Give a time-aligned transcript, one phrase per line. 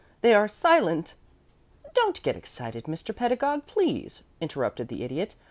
[0.21, 1.13] They are silent"
[1.93, 3.15] "Don't get excited, Mr.
[3.15, 5.35] Pedagog, please," interrupted the Idiot.